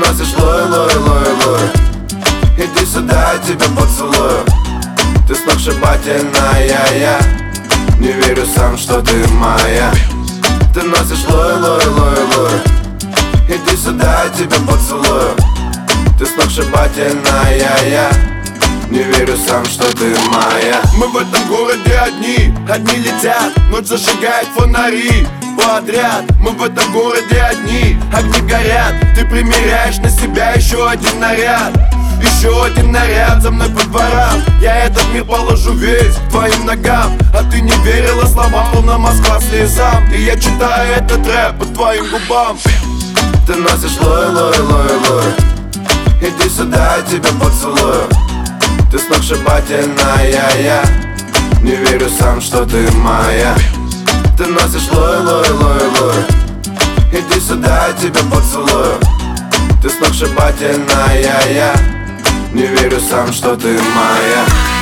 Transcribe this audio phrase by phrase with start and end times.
[0.00, 1.70] носишь лой, лой, лой, лой.
[2.56, 4.44] Иди сюда, я тебя поцелую.
[5.28, 6.66] Ты сногсшибательная
[6.98, 7.18] я
[7.98, 9.92] Не верю сам, что ты моя.
[10.74, 12.60] Ты носишь лой, лой, лой, лой.
[13.48, 15.36] Иди сюда, я тебя поцелую.
[16.18, 17.56] Ты сногсшибательная
[17.88, 18.10] я
[18.90, 20.80] не верю сам, что ты моя.
[20.96, 25.26] Мы в этом городе одни одни летят Ночь зажигает фонари.
[25.56, 28.94] Подряд Мы в этом городе одни, огни горят.
[29.14, 31.72] Ты примеряешь на себя еще один наряд.
[32.22, 34.40] Еще один наряд за мной по дворам.
[34.60, 37.18] Я этот мир положу весь твоим ногам.
[37.34, 40.10] А ты не верила словам, полна Москва слезам.
[40.12, 42.58] И я читаю этот рэп по твоим губам.
[43.46, 45.34] Ты носишь лой, лой, лой, лой.
[46.20, 48.08] Иди сюда, я тебя поцелую.
[48.90, 50.30] Ты сногсшибательная
[50.62, 51.09] я
[51.70, 53.54] Не верю сам, что ты моя.
[54.36, 56.24] Ты носишь лой, лой, лой, лой.
[57.12, 58.98] Иди сюда, я тебя поцелую.
[59.80, 61.72] Ты сногсшибательная я
[62.52, 64.79] Не верю сам, что ты моя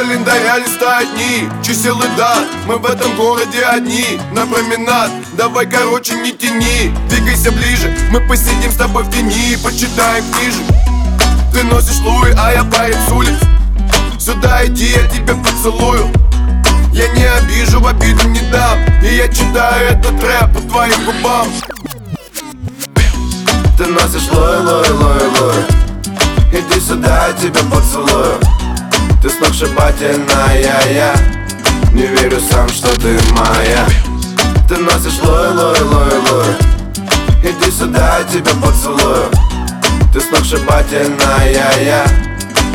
[0.00, 2.46] Календаря листают дни, чисел и дат.
[2.66, 8.70] Мы в этом городе одни, на променад Давай короче не тяни, двигайся ближе Мы посидим
[8.70, 10.62] с тобой в тени, почитаем книжек.
[11.52, 13.38] Ты носишь луи, а я парень с улиц.
[14.18, 16.10] Сюда иди, я тебя поцелую.
[16.94, 18.78] Я не обижу, в обиду не дам.
[19.04, 21.46] И я читаю этот рэп по твоим губам.
[23.76, 25.64] Ты носишь лой, лой, лой, лой
[26.52, 27.60] Иди сюда, я тебя
[29.40, 31.14] сногсшибательная я.
[31.92, 33.86] Не верю сам, что ты моя.
[34.68, 36.54] Ты носишь лой, лой, лой, лой.
[37.42, 39.30] Иди сюда, я тебя поцелую.
[40.12, 42.04] Ты сногсшибательная я.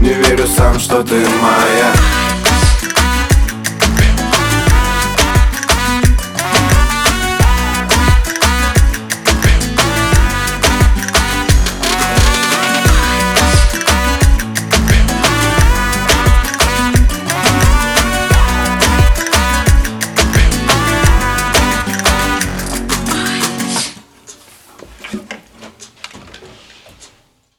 [0.00, 2.25] Не верю сам, что ты моя